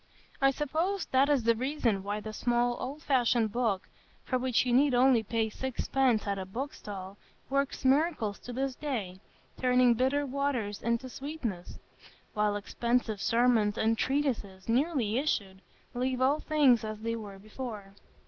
I 0.41 0.49
suppose 0.49 1.05
that 1.11 1.29
is 1.29 1.43
the 1.43 1.53
reason 1.53 2.01
why 2.01 2.21
the 2.21 2.33
small 2.33 2.75
old 2.79 3.03
fashioned 3.03 3.51
book, 3.51 3.87
for 4.23 4.39
which 4.39 4.65
you 4.65 4.73
need 4.73 4.95
only 4.95 5.21
pay 5.21 5.47
sixpence 5.51 6.25
at 6.25 6.39
a 6.39 6.45
book 6.47 6.73
stall, 6.73 7.17
works 7.51 7.85
miracles 7.85 8.39
to 8.39 8.51
this 8.51 8.73
day, 8.73 9.19
turning 9.59 9.93
bitter 9.93 10.25
waters 10.25 10.81
into 10.81 11.07
sweetness; 11.07 11.77
while 12.33 12.55
expensive 12.55 13.21
sermons 13.21 13.77
and 13.77 13.95
treatises, 13.95 14.67
newly 14.67 15.19
issued, 15.19 15.61
leave 15.93 16.19
all 16.19 16.39
things 16.39 16.83
as 16.83 17.01
they 17.01 17.15
were 17.15 17.37
before. 17.37 17.93